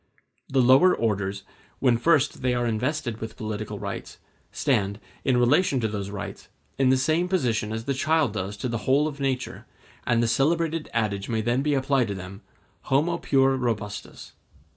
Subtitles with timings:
[0.49, 1.43] The lower orders,
[1.77, 4.17] when first they are invested with political rights,
[4.51, 6.47] stand, in relation to those rights,
[6.79, 9.67] in the same position as the child does to the whole of nature,
[10.07, 12.41] and the celebrated adage may then be applied to them,
[12.85, 14.31] Homo puer robustus.